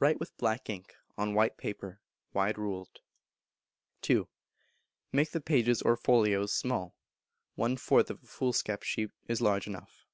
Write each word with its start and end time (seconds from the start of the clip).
write 0.00 0.18
with 0.18 0.36
black 0.36 0.68
ink, 0.68 0.96
on 1.16 1.32
white 1.32 1.56
paper, 1.56 2.00
wide 2.32 2.58
ruled. 2.58 3.00
ii. 4.10 4.24
Make 5.12 5.30
the 5.30 5.40
pages 5.40 5.80
or 5.80 5.96
folios 5.96 6.52
small, 6.52 6.96
one 7.54 7.76
fourth 7.76 8.10
of 8.10 8.24
a 8.24 8.26
foolscap 8.26 8.82
sheet 8.82 9.12
is 9.28 9.40
large 9.40 9.68
enough. 9.68 10.06